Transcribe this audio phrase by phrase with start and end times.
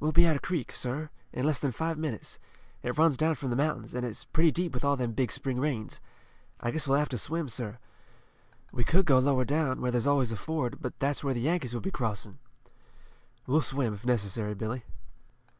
[0.00, 2.40] We'll be at a creek, sir, in less than five minutes.
[2.82, 5.60] It runs down from the mountains, an' it's pretty deep with all them big spring
[5.60, 6.00] rains.
[6.58, 7.78] I guess we'll have to swim, sir.
[8.72, 11.72] We could go lower down, where there's always a ford, but that's where the Yankees
[11.72, 12.40] would be crossing."
[13.46, 14.82] "We'll swim, if necessary, Billy."